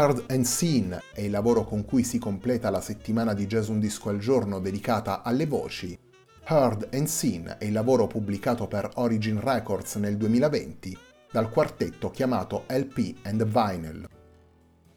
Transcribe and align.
Heard 0.00 0.30
and 0.30 0.44
Seen 0.44 0.98
è 1.12 1.20
il 1.20 1.30
lavoro 1.30 1.62
con 1.64 1.84
cui 1.84 2.04
si 2.04 2.18
completa 2.18 2.70
la 2.70 2.80
settimana 2.80 3.34
di 3.34 3.46
Jazz 3.46 3.68
Un 3.68 3.78
Disco 3.78 4.08
al 4.08 4.16
Giorno 4.16 4.58
dedicata 4.58 5.22
alle 5.22 5.44
voci. 5.44 5.98
Heard 6.46 6.88
and 6.94 7.06
Seen 7.06 7.56
è 7.58 7.66
il 7.66 7.72
lavoro 7.72 8.06
pubblicato 8.06 8.66
per 8.66 8.88
Origin 8.94 9.38
Records 9.38 9.96
nel 9.96 10.16
2020 10.16 10.96
dal 11.30 11.50
quartetto 11.50 12.10
chiamato 12.10 12.64
LP 12.68 13.16
and 13.24 13.44
Vinyl. 13.44 14.08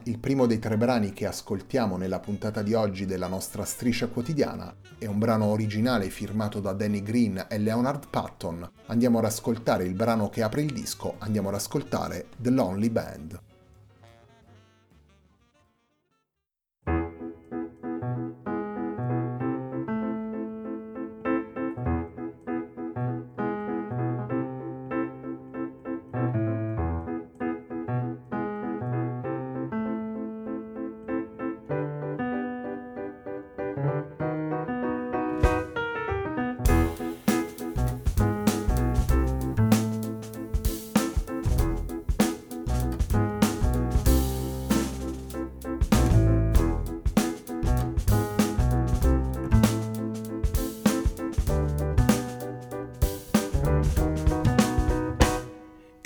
Il 0.04 0.20
primo 0.20 0.45
dei 0.45 0.60
tre 0.60 0.78
brani 0.78 1.12
che 1.12 1.26
ascoltiamo 1.26 1.98
nella 1.98 2.22
puntata 2.22 2.62
di 2.62 2.73
oggi 2.73 3.06
della 3.06 3.28
nostra 3.28 3.66
striscia 3.66 4.08
quotidiana 4.08 4.73
è 4.98 5.06
un 5.06 5.20
brano 5.20 5.48
originale 5.48 6.10
firmato 6.10 6.62
da 6.62 6.72
Danny 6.72 7.04
Green 7.04 7.45
e 7.50 7.58
Leonard 7.58 8.08
Patton. 8.10 8.72
Andiamo 8.86 9.17
ad 9.17 9.26
ascoltare 9.26 9.83
il 9.83 9.95
brano 9.95 10.30
che 10.30 10.44
apre 10.44 10.61
il 10.61 10.72
disco, 10.72 11.16
andiamo 11.17 11.50
ad 11.50 11.56
ascoltare 11.56 12.27
The 12.38 12.52
Lonely 12.52 12.89
Band. 12.89 13.42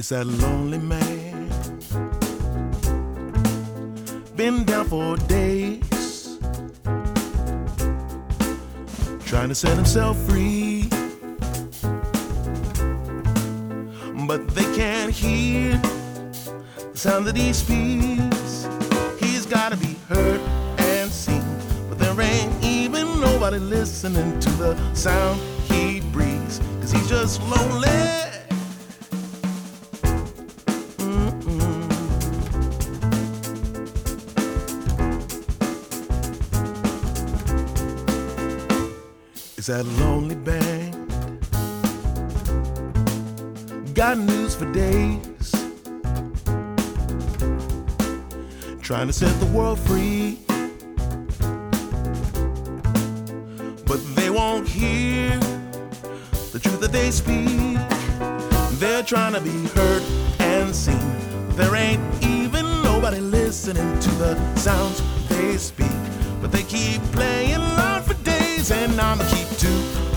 It's 0.09 0.16
that 0.16 0.25
lonely 0.25 0.78
man. 0.78 1.50
Been 4.38 4.63
down 4.63 4.85
for 4.85 5.18
days. 5.18 6.40
Trying 9.25 9.50
to 9.50 9.56
set 9.56 9.75
himself 9.75 10.18
free. 10.25 10.88
But 14.25 14.47
they 14.56 14.63
can't 14.78 15.12
hear 15.12 15.73
the 15.73 16.91
sound 16.94 17.25
that 17.25 17.35
he 17.35 17.51
speaks. 17.51 18.66
He's 19.19 19.45
gotta 19.45 19.75
be 19.75 19.97
heard 20.07 20.39
and 20.78 21.12
seen. 21.12 21.44
But 21.89 22.00
there 22.00 22.22
ain't 22.22 22.63
even 22.63 23.19
nobody 23.19 23.57
listening 23.59 24.39
to 24.39 24.50
the 24.51 24.94
sound 24.94 25.41
he 25.69 26.00
breathes. 26.13 26.62
Cause 26.79 26.94
he's 26.94 27.09
just 27.09 27.41
lonely. 27.41 28.26
That 39.67 39.85
lonely 40.00 40.35
band. 40.35 40.95
Got 43.94 44.17
news 44.17 44.55
for 44.55 44.72
days. 44.72 45.51
Trying 48.81 49.07
to 49.07 49.13
set 49.13 49.38
the 49.41 49.45
world 49.47 49.77
free. 49.79 50.39
But 53.85 54.00
they 54.16 54.29
won't 54.29 54.69
hear 54.69 55.38
the 56.53 56.59
truth 56.63 56.79
that 56.79 56.94
they 56.94 57.11
speak. 57.11 57.77
They're 58.79 59.03
trying 59.03 59.33
to 59.33 59.41
be 59.41 59.67
heard 59.75 60.03
and 60.39 60.73
seen. 60.73 60.97
There 61.57 61.75
ain't 61.75 62.01
even 62.23 62.63
nobody 62.83 63.19
listening 63.19 64.00
to 64.00 64.11
the 64.11 64.56
sounds 64.56 65.01
they 65.27 65.57
speak. 65.57 65.91
But 66.39 66.53
they 66.53 66.63
keep 66.63 67.01
playing 67.11 67.76
days, 68.67 68.72
and 68.72 69.00
I'ma 69.00 69.23
keep 69.29 69.47
to 69.57 69.69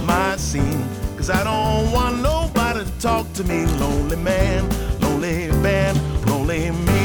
my 0.04 0.36
scene. 0.36 0.84
Cause 1.16 1.30
I 1.30 1.44
don't 1.44 1.92
want 1.92 2.22
nobody 2.22 2.84
to 2.84 2.98
talk 2.98 3.30
to 3.34 3.44
me. 3.44 3.66
Lonely 3.78 4.16
man, 4.16 4.68
lonely 5.00 5.48
band, 5.62 5.98
lonely 6.26 6.70
me. 6.70 6.99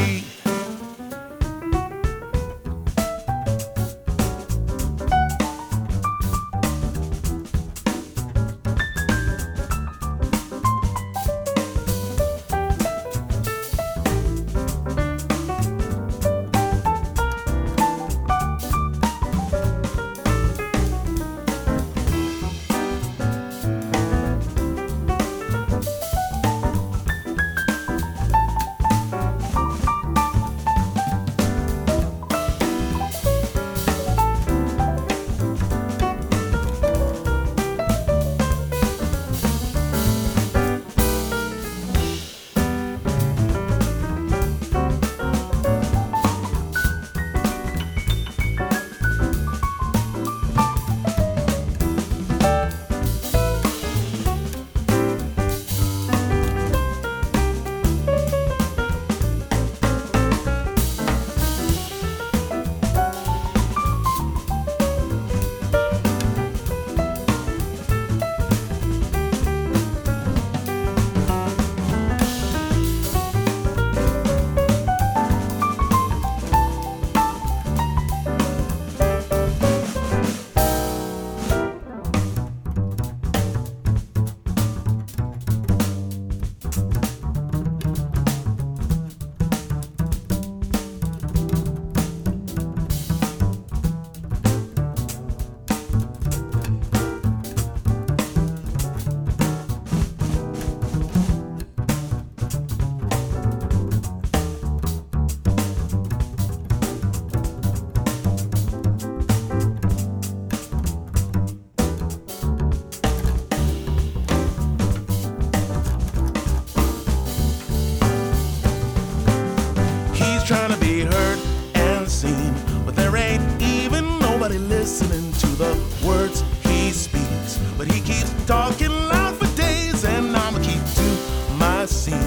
scene. 131.86 132.18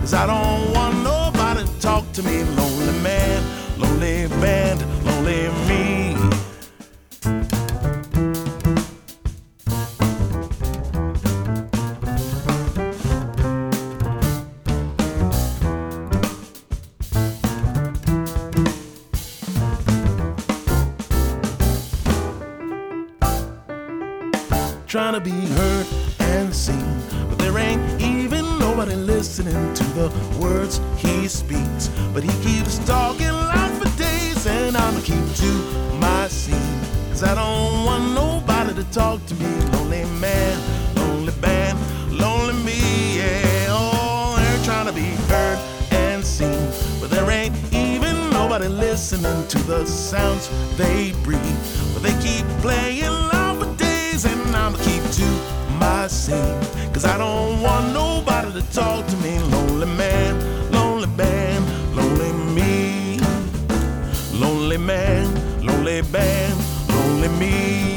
Cause 0.00 0.14
I 0.14 0.26
don't 0.26 0.74
want 0.74 1.02
nobody 1.02 1.64
to 1.64 1.80
talk 1.80 2.10
to 2.12 2.22
me 2.22 2.42
alone. 2.42 2.75
Listening 49.26 49.48
to 49.48 49.58
the 49.66 49.86
sounds 49.86 50.48
they 50.76 51.12
breathe. 51.22 51.40
But 51.92 52.02
they 52.02 52.14
keep 52.22 52.46
playing 52.60 53.10
loud 53.10 53.58
for 53.58 53.76
days, 53.76 54.24
and 54.24 54.40
I'ma 54.54 54.78
keep 54.78 55.02
to 55.02 55.28
my 55.78 56.06
scene. 56.08 56.60
Cause 56.92 57.04
I 57.04 57.18
don't 57.18 57.60
want 57.62 57.92
nobody 57.92 58.52
to 58.60 58.72
talk 58.72 59.06
to 59.06 59.16
me. 59.18 59.38
Lonely 59.38 59.86
man, 59.86 60.70
lonely 60.72 61.08
band, 61.16 61.64
lonely 61.96 62.32
me. 62.54 63.18
Lonely 64.32 64.78
man, 64.78 65.24
lonely 65.64 66.02
band, 66.02 66.58
lonely 66.88 67.28
me. 67.38 67.95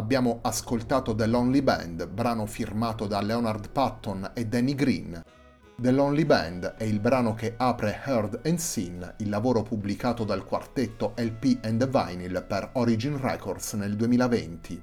Abbiamo 0.00 0.38
ascoltato 0.40 1.14
The 1.14 1.26
Lonely 1.26 1.60
Band, 1.60 2.08
brano 2.08 2.46
firmato 2.46 3.06
da 3.06 3.20
Leonard 3.20 3.68
Patton 3.70 4.30
e 4.32 4.46
Danny 4.46 4.74
Green. 4.74 5.22
The 5.76 5.90
Lonely 5.90 6.24
Band 6.24 6.76
è 6.78 6.84
il 6.84 7.00
brano 7.00 7.34
che 7.34 7.52
apre 7.54 8.00
Heard 8.06 8.40
and 8.46 8.56
Seen, 8.56 9.16
il 9.18 9.28
lavoro 9.28 9.62
pubblicato 9.62 10.24
dal 10.24 10.46
quartetto 10.46 11.12
LP 11.18 11.58
and 11.64 11.86
Vinyl 11.86 12.42
per 12.48 12.70
Origin 12.76 13.20
Records 13.20 13.74
nel 13.74 13.94
2020. 13.94 14.82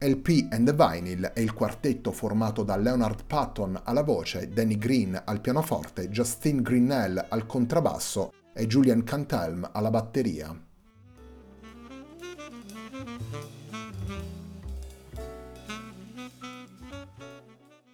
LP 0.00 0.48
and 0.50 0.74
Vinyl 0.74 1.24
è 1.32 1.40
il 1.40 1.54
quartetto 1.54 2.12
formato 2.12 2.62
da 2.62 2.76
Leonard 2.76 3.24
Patton 3.24 3.80
alla 3.84 4.02
voce, 4.02 4.50
Danny 4.50 4.76
Green 4.76 5.18
al 5.24 5.40
pianoforte, 5.40 6.10
Justine 6.10 6.60
Grinnell 6.60 7.24
al 7.26 7.46
contrabbasso 7.46 8.32
e 8.52 8.66
Julian 8.66 9.02
Cantelm 9.02 9.66
alla 9.72 9.88
batteria. 9.88 10.54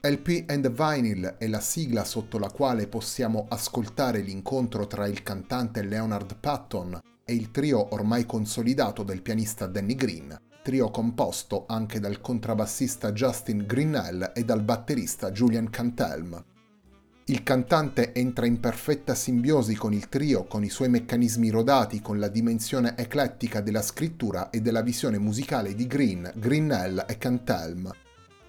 LP 0.08 0.44
and 0.47 0.70
Vinyl 0.70 1.35
è 1.37 1.49
la 1.49 1.58
sigla 1.58 2.05
sotto 2.05 2.38
la 2.38 2.49
quale 2.49 2.87
possiamo 2.87 3.47
ascoltare 3.49 4.20
l'incontro 4.20 4.87
tra 4.87 5.08
il 5.08 5.25
cantante 5.25 5.82
Leonard 5.82 6.37
Patton 6.38 7.00
e 7.25 7.35
il 7.35 7.50
trio 7.50 7.93
ormai 7.93 8.25
consolidato 8.25 9.03
del 9.03 9.20
pianista 9.20 9.67
Danny 9.67 9.97
Green, 9.97 10.37
trio 10.62 10.91
composto 10.91 11.64
anche 11.67 11.98
dal 11.98 12.20
contrabbassista 12.20 13.10
Justin 13.10 13.65
Grinnell 13.67 14.31
e 14.32 14.44
dal 14.44 14.63
batterista 14.63 15.32
Julian 15.32 15.70
Cantelm. 15.70 16.44
Il 17.25 17.43
cantante 17.43 18.13
entra 18.13 18.46
in 18.46 18.60
perfetta 18.60 19.17
simbiosi 19.17 19.75
con 19.75 19.93
il 19.93 20.08
trio, 20.08 20.44
con 20.44 20.63
i 20.63 20.69
suoi 20.69 20.89
meccanismi 20.89 21.51
rodati, 21.51 22.01
con 22.01 22.20
la 22.20 22.29
dimensione 22.29 22.96
eclettica 22.96 23.60
della 23.60 23.82
scrittura 23.82 24.51
e 24.51 24.60
della 24.60 24.82
visione 24.82 25.19
musicale 25.19 25.75
di 25.75 25.89
Green, 25.89 26.31
Grinnell 26.36 27.05
e 27.08 27.19
Cantelm, 27.19 27.91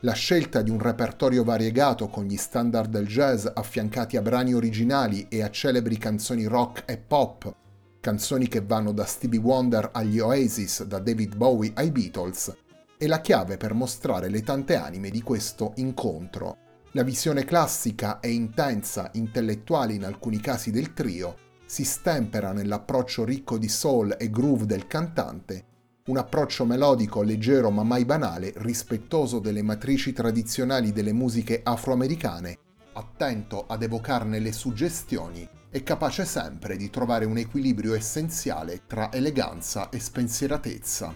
la 0.01 0.13
scelta 0.13 0.61
di 0.61 0.69
un 0.69 0.79
repertorio 0.79 1.43
variegato 1.43 2.07
con 2.07 2.25
gli 2.25 2.37
standard 2.37 2.91
del 2.91 3.07
jazz 3.07 3.47
affiancati 3.51 4.15
a 4.15 4.21
brani 4.21 4.53
originali 4.53 5.25
e 5.27 5.41
a 5.41 5.49
celebri 5.49 5.97
canzoni 5.97 6.45
rock 6.45 6.83
e 6.85 6.97
pop, 6.97 7.51
canzoni 7.99 8.47
che 8.47 8.61
vanno 8.61 8.91
da 8.91 9.05
Stevie 9.05 9.39
Wonder 9.39 9.89
agli 9.91 10.19
Oasis, 10.19 10.83
da 10.83 10.99
David 10.99 11.35
Bowie 11.35 11.71
ai 11.73 11.89
Beatles, 11.89 12.55
è 12.95 13.07
la 13.07 13.21
chiave 13.21 13.57
per 13.57 13.73
mostrare 13.73 14.29
le 14.29 14.43
tante 14.43 14.75
anime 14.75 15.09
di 15.09 15.23
questo 15.23 15.73
incontro. 15.77 16.57
La 16.91 17.03
visione 17.03 17.43
classica 17.43 18.19
e 18.19 18.29
intensa, 18.29 19.09
intellettuale 19.13 19.93
in 19.93 20.05
alcuni 20.05 20.39
casi 20.39 20.69
del 20.69 20.93
trio, 20.93 21.37
si 21.65 21.83
stempera 21.83 22.53
nell'approccio 22.53 23.25
ricco 23.25 23.57
di 23.57 23.67
soul 23.67 24.15
e 24.17 24.29
groove 24.29 24.65
del 24.67 24.85
cantante 24.85 25.65
un 26.07 26.17
approccio 26.17 26.65
melodico, 26.65 27.21
leggero 27.21 27.69
ma 27.69 27.83
mai 27.83 28.05
banale, 28.05 28.53
rispettoso 28.57 29.39
delle 29.39 29.61
matrici 29.61 30.13
tradizionali 30.13 30.93
delle 30.93 31.11
musiche 31.11 31.61
afroamericane, 31.63 32.57
attento 32.93 33.65
ad 33.67 33.83
evocarne 33.83 34.39
le 34.39 34.53
suggestioni 34.53 35.47
e 35.69 35.83
capace 35.83 36.23
sempre 36.23 36.77
di 36.77 36.89
trovare 36.89 37.25
un 37.25 37.37
equilibrio 37.37 37.93
essenziale 37.93 38.83
tra 38.87 39.11
eleganza 39.11 39.89
e 39.89 39.99
spensieratezza. 39.99 41.13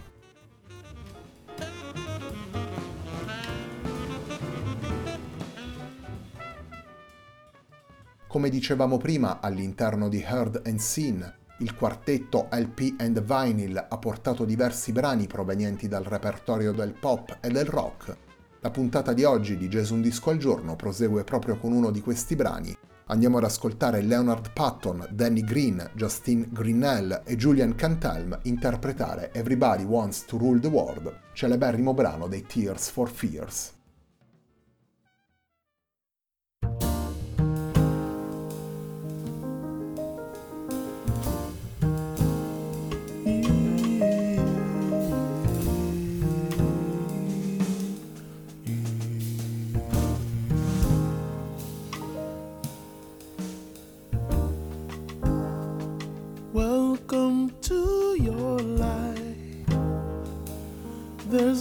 Come 8.28 8.48
dicevamo 8.50 8.98
prima, 8.98 9.40
all'interno 9.40 10.08
di 10.08 10.20
Heard 10.20 10.62
and 10.66 10.78
Seen 10.78 11.40
il 11.58 11.74
quartetto 11.74 12.48
LP 12.50 12.94
and 12.98 13.22
Vinyl 13.22 13.86
ha 13.88 13.98
portato 13.98 14.44
diversi 14.44 14.92
brani 14.92 15.26
provenienti 15.26 15.86
dal 15.88 16.04
repertorio 16.04 16.72
del 16.72 16.92
pop 16.92 17.38
e 17.40 17.48
del 17.48 17.66
rock. 17.66 18.16
La 18.60 18.70
puntata 18.70 19.12
di 19.12 19.24
oggi 19.24 19.56
di 19.56 19.68
Jazz 19.68 19.90
Un 19.90 20.00
Disco 20.00 20.30
al 20.30 20.38
Giorno 20.38 20.76
prosegue 20.76 21.24
proprio 21.24 21.56
con 21.58 21.72
uno 21.72 21.90
di 21.90 22.00
questi 22.00 22.36
brani. 22.36 22.76
Andiamo 23.06 23.38
ad 23.38 23.44
ascoltare 23.44 24.00
Leonard 24.00 24.52
Patton, 24.52 25.08
Danny 25.10 25.42
Green, 25.42 25.90
Justine 25.94 26.46
Grinnell 26.48 27.22
e 27.24 27.36
Julian 27.36 27.74
Cantelm 27.74 28.38
interpretare 28.44 29.32
Everybody 29.32 29.84
Wants 29.84 30.24
to 30.24 30.38
Rule 30.38 30.60
the 30.60 30.68
World, 30.68 31.12
celeberrimo 31.32 31.92
brano 31.92 32.28
dei 32.28 32.42
Tears 32.46 32.88
for 32.88 33.10
Fears. 33.10 33.81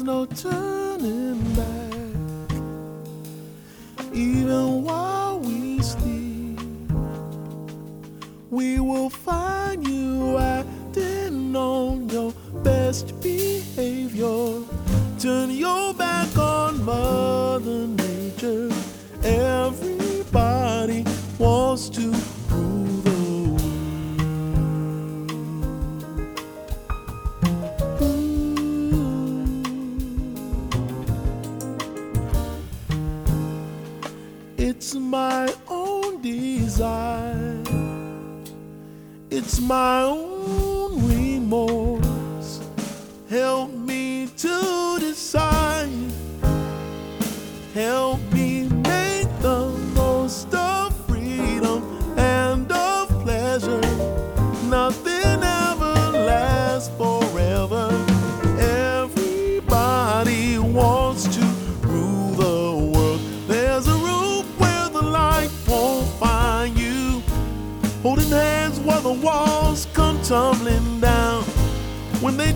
No 0.04 0.26
turning 0.26 1.40
back. 1.56 2.58
Even 4.14 4.84
while 4.84 5.40
we 5.40 5.80
sleep, 5.82 6.60
we 8.50 8.80
will 8.80 9.10
find 9.10 9.88
you 9.88 10.38
acting 10.38 11.56
on 11.56 12.10
your 12.10 12.34
best 12.64 13.20
behavior. 13.22 14.64
Turn 15.20 15.52
smile. 39.62 40.21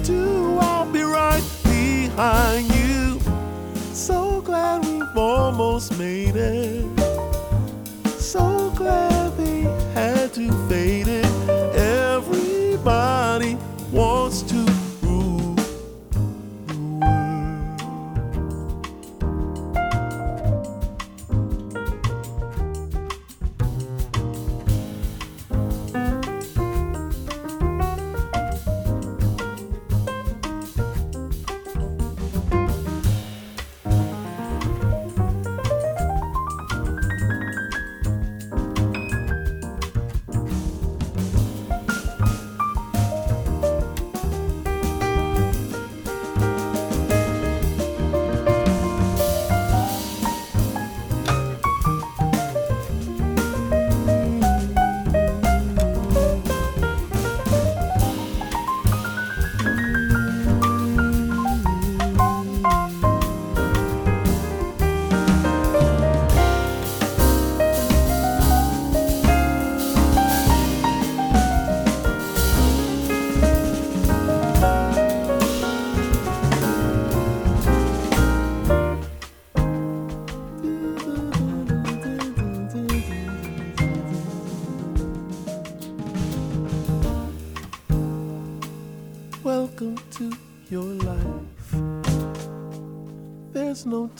too, 0.06 0.58
I'll 0.62 0.86
be 0.92 1.02
right 1.02 1.44
behind 1.64 2.74
you. 2.76 3.20
So 3.92 4.42
glad 4.42 4.86
we've 4.86 5.18
almost 5.18 5.98
made 5.98 6.36
it. 6.36 6.86
So 8.20 8.72
glad 8.76 9.36
we 9.38 9.64
had 9.96 10.32
to 10.34 10.52
fail. 10.70 10.85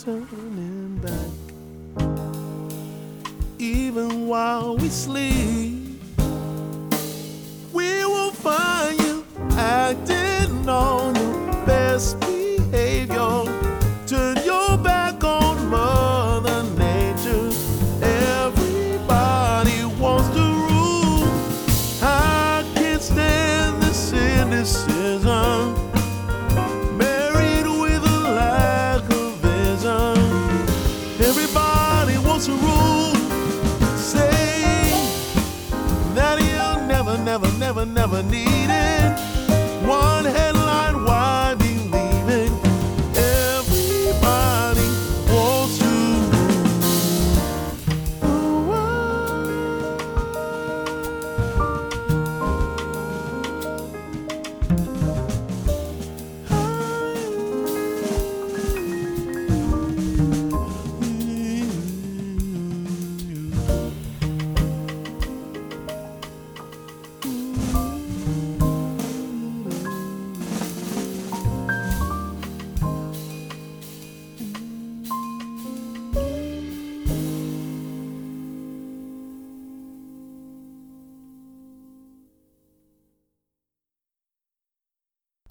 so 0.06 0.45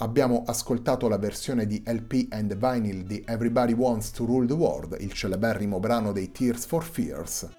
Abbiamo 0.06 0.44
ascoltato 0.46 1.08
la 1.08 1.18
versione 1.18 1.66
di 1.66 1.82
LP 1.84 2.28
and 2.30 2.56
Vinyl 2.56 3.06
di 3.06 3.24
Everybody 3.26 3.74
Wants 3.74 4.12
to 4.12 4.24
Rule 4.24 4.46
the 4.46 4.54
World, 4.54 4.98
il 5.00 5.12
celeberrimo 5.12 5.80
brano 5.80 6.12
dei 6.12 6.32
Tears 6.32 6.68
for 6.68 6.84
Fears. 6.84 7.50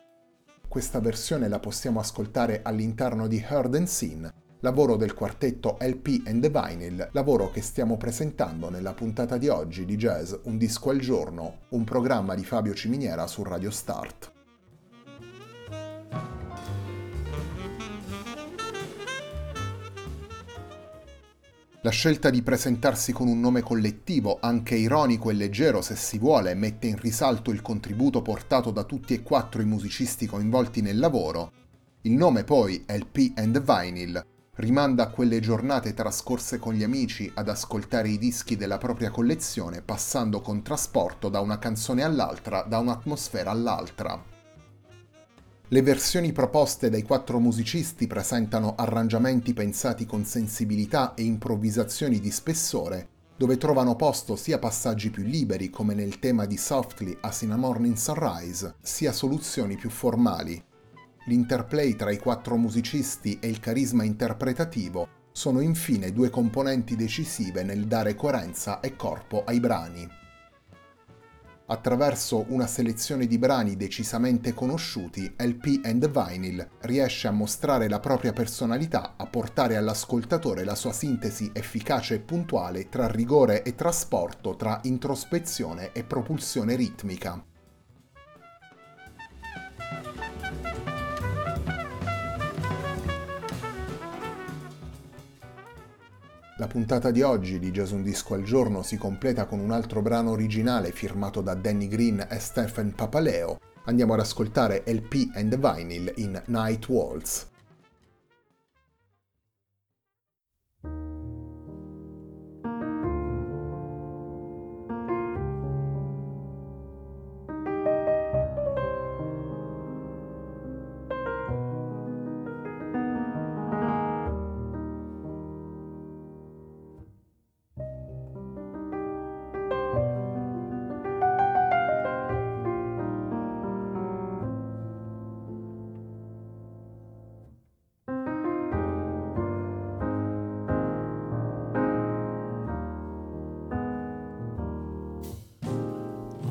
Questa 0.69 1.01
versione 1.01 1.49
la 1.49 1.59
possiamo 1.59 1.99
ascoltare 1.99 2.61
all'interno 2.63 3.27
di 3.27 3.45
Heard 3.45 3.75
and 3.75 3.89
Seen, 3.89 4.33
lavoro 4.61 4.95
del 4.95 5.13
quartetto 5.13 5.77
LP 5.81 6.23
and 6.27 6.49
Vinyl, 6.49 7.09
lavoro 7.11 7.51
che 7.51 7.63
stiamo 7.63 7.97
presentando 7.97 8.71
nella 8.71 8.95
puntata 8.95 9.39
di 9.39 9.49
oggi 9.49 9.85
di 9.85 9.97
Jazz 9.97 10.33
Un 10.45 10.57
disco 10.57 10.91
al 10.91 11.01
giorno, 11.01 11.63
un 11.71 11.83
programma 11.83 12.37
di 12.37 12.45
Fabio 12.45 12.75
Ciminiera 12.75 13.27
su 13.27 13.43
Radio 13.43 13.73
Start. 13.73 14.35
La 21.87 21.93
scelta 21.93 22.31
di 22.31 22.43
presentarsi 22.43 23.13
con 23.13 23.29
un 23.29 23.39
nome 23.39 23.63
collettivo, 23.63 24.39
anche 24.41 24.75
ironico 24.75 25.31
e 25.31 25.35
leggero 25.35 25.83
se 25.83 25.95
si 25.95 26.19
vuole, 26.19 26.53
mette 26.57 26.89
in 26.89 26.99
risalto 26.99 27.53
il 27.53 27.63
contributo 27.63 28.23
portato 28.23 28.73
da 28.73 28.83
tutti 28.83 29.15
e 29.15 29.23
quattro 29.23 29.63
i 29.63 29.67
musicisti 29.67 30.27
coinvolti 30.27 30.81
nel 30.81 30.99
lavoro. 30.99 31.53
Il 32.01 32.15
nome 32.15 32.43
poi, 32.43 32.85
LP 32.89 33.39
and 33.39 33.63
Vinyl, 33.63 34.21
rimanda 34.57 35.05
a 35.05 35.11
quelle 35.11 35.39
giornate 35.39 35.95
trascorse 35.95 36.59
con 36.59 36.75
gli 36.75 36.83
amici 36.83 37.31
ad 37.33 37.49
ascoltare 37.49 38.09
i 38.09 38.19
dischi 38.19 38.57
della 38.57 38.79
propria 38.79 39.11
collezione, 39.11 39.81
passando 39.81 40.41
con 40.41 40.63
trasporto 40.63 41.29
da 41.29 41.39
una 41.39 41.61
canzone 41.61 42.03
all'altra, 42.03 42.63
da 42.63 42.81
un'atmosfera 42.81 43.53
all'altra. 43.53 44.21
Le 45.69 45.83
versioni 45.83 46.31
proposte 46.31 46.91
dai 46.91 47.03
quattro 47.03 47.41
musicisti 47.41 48.07
presentano 48.07 48.77
arrangiamenti 48.77 49.53
pensati 49.53 50.07
con 50.07 50.25
sensibilità 50.25 51.15
e 51.15 51.25
improvvisazioni 51.25 52.21
di 52.21 52.31
spessore, 52.31 53.09
dove 53.37 53.57
trovano 53.57 53.97
posto 53.97 54.37
sia 54.37 54.61
passaggi 54.61 55.11
più 55.11 55.25
liberi 55.25 55.69
come 55.69 55.95
nel 55.95 56.21
tema 56.21 56.47
di 56.47 56.57
Softly 56.57 57.19
a 57.21 57.57
Morning 57.57 57.97
Sunrise, 57.97 58.77
sia 58.81 59.11
soluzioni 59.11 59.75
più 59.75 59.91
formali. 59.91 60.63
L'interplay 61.27 61.97
tra 61.97 62.13
i 62.13 62.19
quattro 62.19 62.57
musicisti 62.57 63.39
e 63.41 63.49
il 63.49 63.59
carisma 63.59 64.05
interpretativo 64.05 65.09
sono 65.33 65.59
infine 65.59 66.13
due 66.13 66.31
componenti 66.31 66.95
decisive 66.95 67.65
nel 67.65 67.87
dare 67.89 68.15
coerenza 68.15 68.79
e 68.79 68.95
corpo 68.95 69.43
ai 69.45 69.59
brani. 69.59 70.09
Attraverso 71.69 72.45
una 72.49 72.69
selezione 72.69 73.27
di 73.27 73.39
brani 73.39 73.77
decisamente 73.77 74.55
conosciuti, 74.55 75.35
LP 75.37 75.81
and 75.85 76.09
Vinyl 76.09 76.69
riesce 76.83 77.27
a 77.27 77.33
mostrare 77.33 77.89
la 77.89 77.99
propria 77.99 78.33
personalità, 78.33 79.15
a 79.17 79.27
portare 79.27 79.77
all'ascoltatore 79.77 80.63
la 80.63 80.77
sua 80.77 80.93
sintesi 80.93 81.51
efficace 81.53 82.15
e 82.15 82.21
puntuale 82.21 82.89
tra 82.89 83.09
rigore 83.09 83.65
e 83.65 83.75
trasporto, 83.75 84.55
tra 84.55 84.79
introspezione 84.85 85.91
e 85.91 86.05
propulsione 86.05 86.77
ritmica. 86.77 87.45
La 96.59 96.69
puntata 96.69 97.11
di 97.11 97.21
oggi 97.21 97.59
di 97.59 97.71
Jazz 97.71 97.91
Un 97.91 98.03
Disco 98.03 98.33
al 98.33 98.43
Giorno 98.43 98.81
si 98.81 98.97
completa 98.97 99.45
con 99.45 99.61
un 99.61 99.73
altro 99.73 100.01
brano 100.01 100.31
originale 100.31 100.91
firmato 100.91 101.43
da 101.43 101.53
Danny 101.53 101.87
Green 101.87 102.27
e 102.31 102.39
Stephen 102.39 102.95
Papaleo. 102.95 103.59
Andiamo 103.85 104.15
ad 104.15 104.21
ascoltare 104.21 104.83
LP 104.87 105.33
and 105.35 105.55
Vinyl 105.55 106.15
in 106.17 106.43
Night 106.47 106.89
Waltz. 106.89 107.47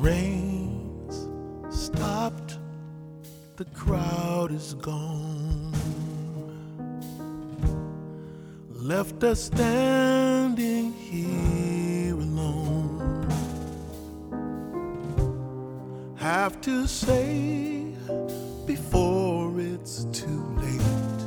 Rain's 0.06 1.26
stopped, 1.68 2.58
the 3.56 3.64
crowd 3.64 4.52
is 4.52 4.74
gone. 4.74 5.74
Left 8.70 9.24
us 9.24 9.46
standing 9.46 10.92
here 10.92 12.14
alone. 12.14 13.26
Have 16.14 16.60
to 16.60 16.86
say 16.86 17.92
before 18.64 19.60
it's 19.60 20.04
too 20.12 20.44
late. 20.62 21.20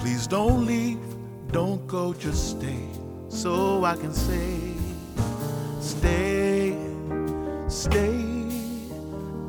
Please 0.00 0.26
don't 0.26 0.64
leave, 0.64 1.04
don't 1.52 1.86
go, 1.86 2.14
just 2.14 2.56
stay 2.56 2.88
so 3.28 3.84
I 3.84 3.94
can 3.94 4.14
say. 4.14 4.67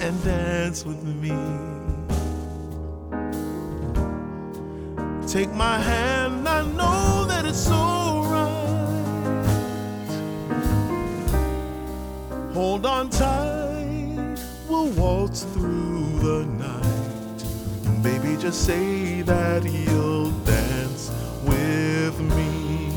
and 0.01 0.23
dance 0.23 0.85
with 0.85 1.03
me. 1.03 1.29
Take 5.27 5.51
my 5.53 5.77
hand, 5.77 6.47
I 6.47 6.63
know 6.63 7.25
that 7.27 7.45
it's 7.45 7.59
so 7.59 8.23
right. 8.23 8.59
Hold 12.53 12.85
on 12.85 13.09
tight, 13.09 14.39
we'll 14.67 14.89
waltz 14.91 15.43
through 15.43 16.19
the 16.19 16.45
night. 16.45 18.03
Baby, 18.03 18.38
just 18.41 18.65
say 18.65 19.21
that 19.23 19.63
you'll 19.65 20.31
dance 20.41 21.12
with 21.43 22.19
me. 22.19 22.91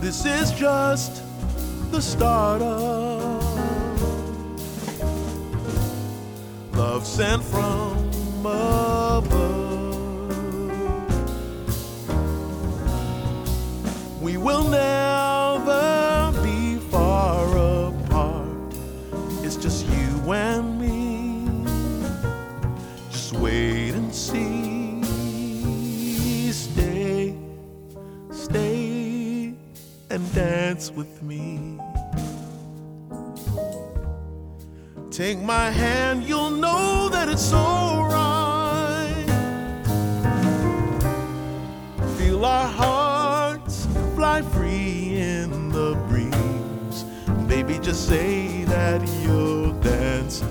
This 0.00 0.24
is 0.24 0.52
just 0.52 1.17
the 1.98 2.02
start 2.02 2.62
of 2.62 3.42
love 6.74 7.04
sent 7.04 7.42
from 7.42 7.98
above. 8.38 9.26
We 14.22 14.36
will 14.36 14.68
never 14.68 16.32
be 16.44 16.76
far 16.88 17.48
apart. 17.88 18.46
It's 19.42 19.56
just 19.56 19.84
you 19.86 20.32
and 20.32 20.80
me. 20.80 21.64
Just 23.10 23.32
wait 23.32 23.94
and 23.94 24.14
see. 24.14 25.02
Stay, 26.52 27.34
stay, 28.30 29.52
and 30.10 30.32
dance 30.32 30.92
with 30.92 31.24
me. 31.24 31.78
Take 35.18 35.40
my 35.40 35.72
hand, 35.72 36.22
you'll 36.22 36.52
know 36.52 37.08
that 37.08 37.28
it's 37.28 37.52
alright. 37.52 39.26
Feel 42.16 42.44
our 42.44 42.68
hearts 42.68 43.88
fly 44.14 44.42
free 44.42 45.18
in 45.18 45.70
the 45.70 45.96
breeze. 46.06 47.02
Baby, 47.48 47.80
just 47.80 48.06
say 48.06 48.62
that 48.66 49.00
you'll 49.24 49.72
dance 49.80 50.44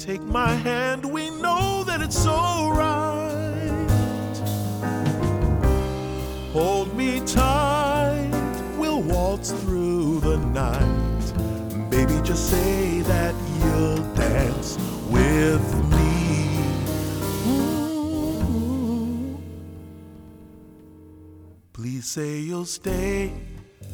Take 0.00 0.22
my 0.22 0.54
hand, 0.54 1.04
we 1.04 1.28
know 1.28 1.84
that 1.84 2.00
it's 2.00 2.26
alright. 2.26 3.68
Hold 6.54 6.96
me 6.96 7.20
tight, 7.26 8.30
we'll 8.78 9.02
waltz 9.02 9.52
through 9.52 10.20
the 10.20 10.38
night. 10.38 11.90
Baby, 11.90 12.18
just 12.22 12.48
say 12.48 13.02
that 13.02 13.34
you'll 13.58 14.02
dance 14.14 14.78
with 15.10 15.62
me. 15.90 16.64
Please 21.74 22.06
say 22.06 22.38
you'll 22.38 22.64
stay 22.64 23.34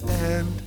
and 0.09 0.63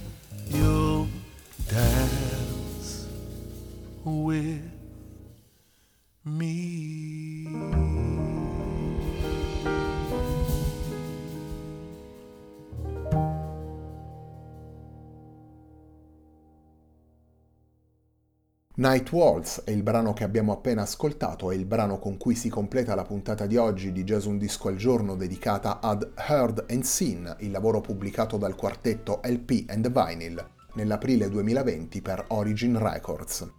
Night 18.80 19.12
Waltz 19.12 19.64
è 19.66 19.72
il 19.72 19.84
brano 19.84 20.14
che 20.14 20.24
abbiamo 20.24 20.54
appena 20.54 20.84
ascoltato, 20.84 21.52
è 21.52 21.54
il 21.54 21.66
brano 21.66 22.00
con 22.00 22.16
cui 22.16 22.34
si 22.34 22.48
completa 22.48 22.96
la 22.96 23.04
puntata 23.04 23.46
di 23.46 23.58
oggi 23.58 23.92
di 23.92 24.06
Jazz 24.06 24.24
Un 24.24 24.38
Disco 24.38 24.70
al 24.70 24.78
Giorno 24.78 25.18
dedicata 25.18 25.82
ad 25.82 26.10
Heard 26.16 26.64
and 26.70 26.84
Seen, 26.84 27.36
il 27.40 27.52
lavoro 27.52 27.82
pubblicato 27.82 28.38
dal 28.38 28.56
quartetto 28.56 29.20
LP 29.22 29.66
and 29.68 29.92
Vinyl 29.92 30.50
nell'aprile 30.76 31.28
2020 31.28 32.02
per 32.02 32.24
Origin 32.30 32.80
Records. 32.80 33.52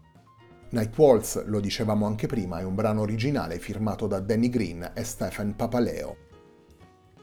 Night 0.71 0.97
Waltz, 0.97 1.45
lo 1.45 1.61
dicevamo 1.61 2.07
anche 2.07 2.27
prima, 2.27 2.59
è 2.59 2.63
un 2.63 2.75
brano 2.75 3.03
originale 3.03 3.59
firmato 3.59 4.07
da 4.07 4.21
Danny 4.21 4.49
Green 4.49 4.93
e 4.95 5.05
Stephen 5.05 5.55
Papaleo. 5.55 6.17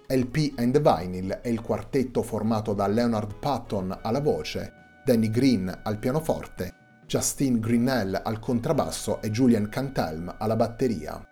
LP 0.05 0.53
and 0.57 0.79
Vinyl 0.79 1.31
è 1.41 1.47
il 1.47 1.61
quartetto 1.61 2.21
formato 2.21 2.75
da 2.75 2.85
Leonard 2.85 3.39
Patton 3.39 3.97
alla 4.03 4.21
voce, 4.21 4.71
Danny 5.03 5.31
Green 5.31 5.79
al 5.81 5.97
pianoforte, 5.97 6.76
Justine 7.07 7.59
Grinnell 7.59 8.19
al 8.21 8.37
contrabbasso 8.37 9.21
e 9.21 9.31
Julian 9.31 9.69
Cantelm 9.69 10.35
alla 10.37 10.57
batteria. 10.57 11.25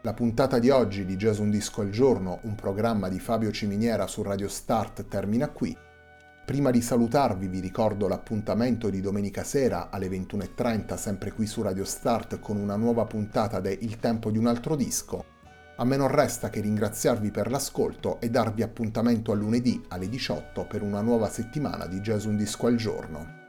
La 0.00 0.14
puntata 0.14 0.58
di 0.58 0.70
oggi 0.70 1.04
di 1.04 1.16
Jazz 1.16 1.40
Un 1.40 1.50
Disco 1.50 1.82
al 1.82 1.90
Giorno, 1.90 2.38
un 2.44 2.54
programma 2.54 3.10
di 3.10 3.20
Fabio 3.20 3.50
Ciminiera 3.50 4.06
su 4.06 4.22
Radio 4.22 4.48
Start, 4.48 5.08
termina 5.08 5.50
qui. 5.50 5.76
Prima 6.46 6.70
di 6.70 6.80
salutarvi 6.80 7.48
vi 7.48 7.60
ricordo 7.60 8.08
l'appuntamento 8.08 8.88
di 8.88 9.02
domenica 9.02 9.44
sera 9.44 9.90
alle 9.90 10.08
21.30 10.08 10.96
sempre 10.96 11.32
qui 11.32 11.46
su 11.46 11.60
Radio 11.60 11.84
Start 11.84 12.40
con 12.40 12.56
una 12.56 12.76
nuova 12.76 13.04
puntata 13.04 13.60
de 13.60 13.76
Il 13.82 13.98
tempo 13.98 14.30
di 14.30 14.38
un 14.38 14.46
altro 14.46 14.74
disco. 14.74 15.22
A 15.76 15.84
me 15.84 15.98
non 15.98 16.08
resta 16.08 16.48
che 16.48 16.62
ringraziarvi 16.62 17.30
per 17.30 17.50
l'ascolto 17.50 18.18
e 18.22 18.30
darvi 18.30 18.62
appuntamento 18.62 19.32
a 19.32 19.34
lunedì 19.34 19.84
alle 19.88 20.08
18 20.08 20.64
per 20.66 20.80
una 20.80 21.02
nuova 21.02 21.28
settimana 21.28 21.86
di 21.86 22.00
Jazz 22.00 22.24
Un 22.24 22.38
Disco 22.38 22.68
al 22.68 22.76
Giorno. 22.76 23.43